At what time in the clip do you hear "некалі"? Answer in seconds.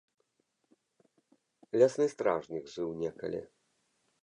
3.05-3.41